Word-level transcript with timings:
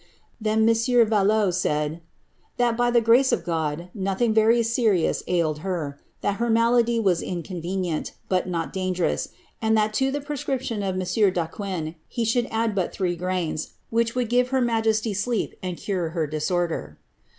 Then 0.41 0.67
M. 0.67 0.75
Valot 1.07 1.53
said, 1.53 2.01
^that, 2.57 2.75
by 2.75 2.89
the 2.89 3.03
giatt 3.03 3.17
^ 3.19 3.31
of 3.31 3.43
God, 3.45 3.89
nothing 3.93 4.33
very 4.33 4.63
serious 4.63 5.21
ailed 5.27 5.59
her; 5.59 5.99
that 6.21 6.37
her 6.37 6.49
malady 6.49 6.99
was 6.99 7.21
incon': 7.21 7.61
venicnt, 7.63 8.13
but 8.27 8.47
not 8.49 8.73
dangerous; 8.73 9.29
and 9.61 9.77
that 9.77 9.93
to 9.93 10.09
the 10.09 10.19
prescription 10.19 10.81
of 10.81 10.95
M. 10.95 11.01
D'.Aqnii 11.01 11.83
"^ 11.83 11.95
he 12.07 12.25
should 12.25 12.47
add 12.49 12.73
but 12.73 12.91
three 12.91 13.15
grains, 13.15 13.73
which 13.91 14.15
would 14.15 14.29
give 14.29 14.47
her 14.49 14.59
majesty 14.59 15.13
sleeps 15.13 15.53
^^ 15.55 15.57
and 15.61 15.77
cure 15.77 16.09
her 16.09 16.25
disorder.' 16.25 16.97